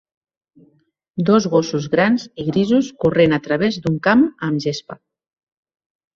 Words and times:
Dos 1.29 1.45
gossos 1.55 1.85
grans 1.97 2.25
i 2.45 2.47
grisos 2.47 2.89
corrent 3.05 3.37
a 3.39 3.41
través 3.49 3.79
d'un 3.85 4.01
camp 4.09 4.27
amb 4.51 4.67
gespa. 4.67 5.01